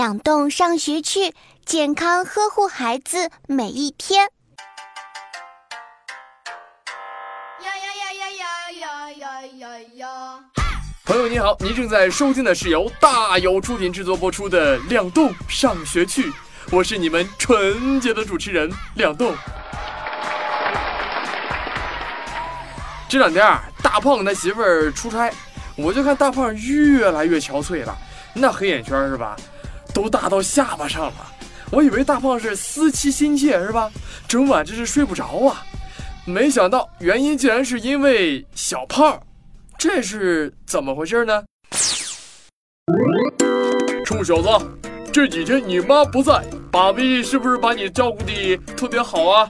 [0.00, 1.34] 两栋上学去，
[1.66, 4.22] 健康呵护孩子每一天。
[7.62, 10.06] 呀呀呀呀呀呀呀呀！
[11.04, 16.30] 朋友你好，您正在收听的是由大有出品制作播出的《两栋上学去》，
[16.72, 19.36] 我是你们纯洁的主持人两栋。
[23.06, 25.30] 这两天啊，大胖他媳妇儿出差，
[25.76, 27.94] 我就看大胖越来越憔悴了，
[28.32, 29.36] 那黑眼圈是吧？
[29.90, 31.32] 都大到下巴上了。
[31.70, 33.90] 我以为大胖是思妻心切是吧，
[34.26, 35.64] 整晚这是睡不着啊，
[36.24, 39.20] 没想到原因竟然是因为小胖，
[39.78, 41.44] 这是怎么回事呢？
[44.04, 44.48] 臭小子，
[45.12, 49.48] 这几天你妈不在，爸比是不是把你照顾的特别好啊？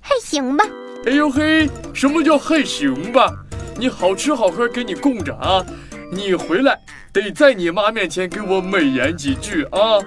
[0.00, 0.64] 还行吧。
[1.06, 3.32] 哎呦嘿，什么叫还行吧？
[3.76, 5.62] 你好吃好喝给你供着啊！
[6.10, 6.78] 你回来
[7.12, 9.98] 得在你妈面前给我美言几句啊！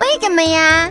[0.00, 0.90] 为什么呀？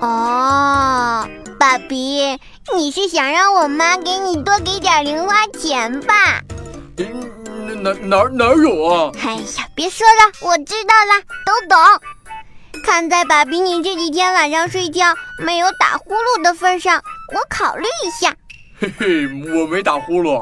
[0.00, 2.38] 哦，爸比，
[2.74, 6.40] 你是想让我妈给你多给点零花钱吧？
[6.96, 9.12] 嗯，哪哪哪有啊？
[9.22, 11.78] 哎呀，别说了，我知道了，都懂。
[12.84, 15.14] 看在爸比你这几天晚上睡觉
[15.44, 17.02] 没有打呼噜的份上，
[17.34, 18.34] 我考虑一下。
[18.80, 20.40] 嘿嘿，我没打呼噜，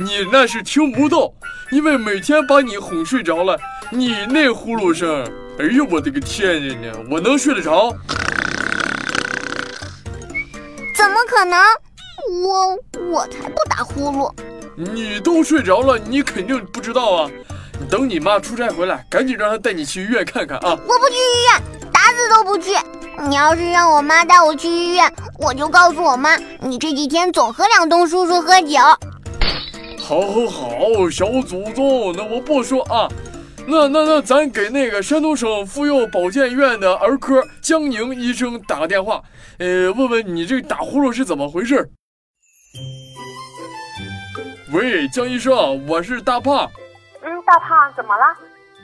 [0.00, 1.32] 你那是听不到，
[1.72, 3.58] 因为每天把你哄睡着了，
[3.90, 5.24] 你那呼噜声，
[5.58, 6.92] 哎呦我的个天呀！
[7.10, 7.92] 我能睡得着？
[10.96, 11.58] 怎么可能？
[12.44, 12.78] 我
[13.10, 14.32] 我才不打呼噜！
[14.76, 17.30] 你都睡着了，你肯定不知道啊！
[17.90, 20.78] 等你妈出差回来，赶紧让她带你去医院看看啊！
[20.86, 22.70] 我不去医院，打死都不去！
[23.28, 28.78] 你要是让我妈带我去医院，我就告诉我妈，你这几天总和两栋叔叔喝酒。
[30.08, 33.06] 好，好，好，小祖宗，那我不说啊。
[33.66, 39.22] 那那那，咱给那个山东省妇幼保健院的儿科江宁医生打个电话，
[39.58, 41.90] 呃，问问你这打呼噜是怎么回事。
[44.72, 46.66] 喂，江医生，我是大胖。
[47.20, 48.22] 嗯，大胖，怎么了？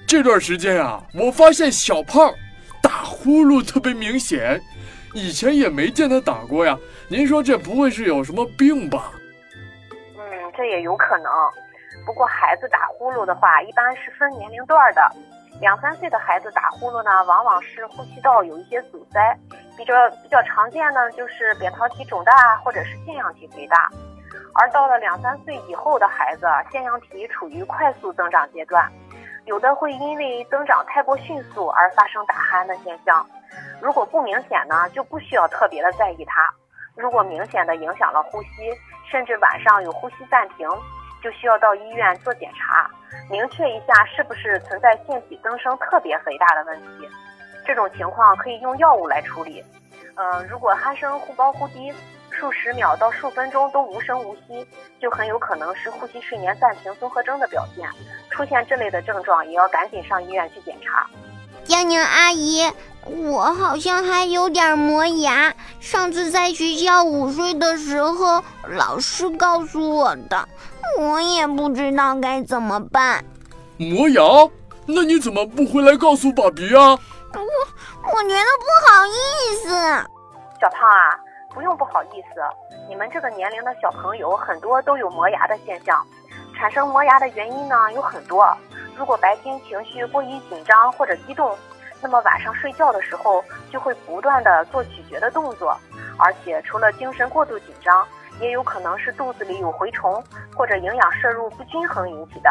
[0.06, 2.30] 这段时间啊，我发现小胖。
[2.82, 4.60] 打呼噜特别明显，
[5.14, 6.78] 以前也没见他打过呀。
[7.08, 9.10] 您说这不会是有什么病吧？
[10.56, 11.32] 这也有可能。
[12.06, 15.02] 不过孩子打呼噜的话，一般是分年龄段的。
[15.60, 19.38] 两三岁的孩子打呼噜呢，往往是呼吸道有一些阻塞，
[19.76, 23.88] 比较比较常见呢，就是扁桃体肿大或者是腺样体肥大。
[24.52, 28.90] 而到了两三岁以后的孩子，腺样体处于快速增长阶段。
[29.46, 33.24] 有的会因为增长太过迅速而发生打鼾的现象，
[33.80, 36.42] 如果不明显呢，就不需要特别的在意它；
[36.96, 38.48] 如果明显的影响了呼吸，
[39.10, 40.68] 甚至晚上有呼吸暂停，
[41.22, 42.90] 就需要到医院做检查，
[43.30, 47.08] 明确一下是不是存在腺体增生特别肥大的问题。
[47.66, 49.64] 这种情况可以用药物来处理。
[50.16, 51.92] 嗯，如果鼾声忽高忽低。
[52.36, 54.66] 数十秒到数分钟都无声无息，
[55.00, 57.88] 就很有可能是呼吸睡眠暂停综合征的表现。
[58.28, 61.08] 出现这类的症状，也要赶紧上医院去检查。
[61.62, 62.68] 江宁阿姨，
[63.06, 70.48] 我好像还有点磨牙，上次在学校午睡的时候，老师告诉我的，
[70.98, 73.24] 我也不知道该怎么办。
[73.76, 74.22] 磨牙？
[74.86, 76.98] 那你怎么不回来告诉爸比啊？
[77.34, 77.40] 我
[78.12, 79.68] 我觉得不好意思。
[80.60, 81.20] 小胖啊。
[81.54, 82.40] 不用不好意思，
[82.88, 86.04] 你们这个年龄的小朋友很多都有磨牙的现象，
[86.58, 88.44] 产生磨牙的原因呢有很多。
[88.96, 91.56] 如果白天情绪过于紧张或者激动，
[92.04, 93.42] 那么晚上睡觉的时候
[93.72, 95.74] 就会不断的做咀嚼的动作，
[96.18, 98.06] 而且除了精神过度紧张，
[98.40, 100.22] 也有可能是肚子里有蛔虫
[100.54, 102.50] 或者营养摄入不均衡引起的。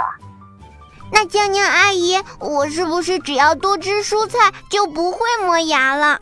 [1.12, 4.40] 那江宁阿姨，我是不是只要多吃蔬菜
[4.72, 6.20] 就不会磨牙了？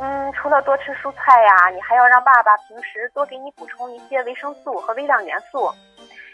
[0.00, 5.72] 嗯，除了多吃蔬菜呀，你还要让爸爸平时多给你补充一些维生素和微量元素。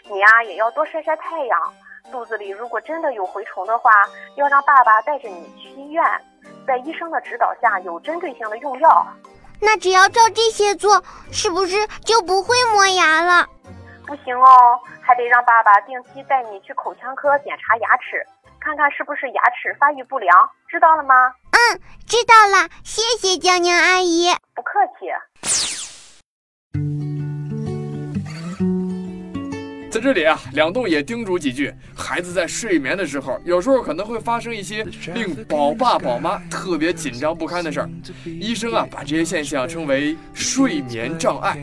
[0.09, 1.73] 你呀，也要多晒晒太阳。
[2.11, 3.91] 肚子里如果真的有蛔虫的话，
[4.35, 6.03] 要让爸爸带着你去医院，
[6.65, 9.05] 在医生的指导下有针对性的用药。
[9.59, 13.45] 那只要照这些做，是不是就不会磨牙了？
[14.05, 18.25] 不行哦，还得让爸爸定期带你去口腔科检查牙齿。
[18.59, 20.33] 看看是不是牙齿发育不良，
[20.67, 21.13] 知道了吗？
[21.51, 24.29] 嗯，知道了，谢谢江宁阿姨。
[24.53, 25.76] 不客气。
[29.89, 37.89] 在这里啊，两栋也叮嘱几句：孩子在睡眠的时候，有时候可能会发生一些令宝爸宝妈特别紧张不堪的事儿。
[38.25, 41.57] 医生啊，把这些现象称为睡眠障碍。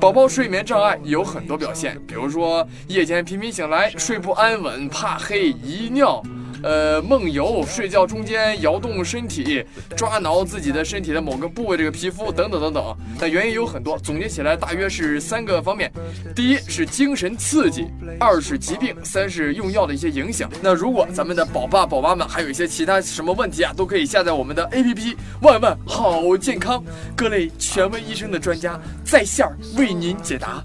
[0.00, 6.22] 宝宝睡眠障碍有很多表现，比如说夜间频频醒来、睡不安稳、怕黑、遗尿。
[6.62, 9.64] 呃梦游、睡觉中间摇动身体、
[9.96, 12.96] 抓挠自己的身体的某个部位这个皮肤等等等等。
[13.20, 15.92] 那原因有很多，总结起来大约是三个方面：
[16.34, 17.86] 第一是精神刺激，
[18.18, 20.50] 二是疾病，三是用药的一些影响。
[20.62, 26.82] 那如果咱们的宝爸宝妈们还有一些其他什么问题啊，都可以下载我们的 APP，万万好健康，
[27.16, 29.46] 各类权威医生的专家在线
[29.76, 30.64] 为您解答。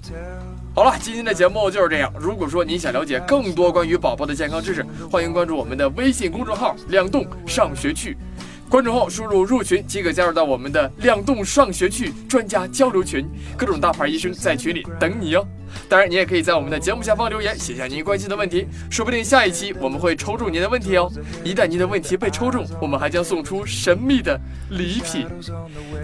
[0.74, 2.12] 好了，今天的节目就是这样。
[2.18, 8.16] 如果说您想了解更多关于宝宝的健康知识，欢迎关注我们的微信公众号“两栋上学去”。
[8.68, 13.24] 关注后输入入群即可加入到我们的“两栋上学去”专家交流群，
[13.56, 15.46] 各种大牌医生在群里等你哦。
[15.88, 21.08] 当然，你也可以在我们的节目下方留言，写下您关心的问题，说不定下一期我们会抽中您的问题哦。
[21.44, 24.40] 一旦您的问题被抽中，我们还将送出神秘的
[24.70, 25.28] 礼品。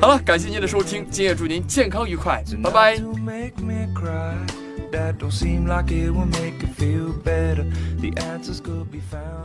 [0.00, 4.59] 好了，感谢您的收听，今夜祝您健康愉快，拜拜。
[4.92, 7.64] That don't seem like it will make it feel better.
[7.98, 9.40] The answers could be found.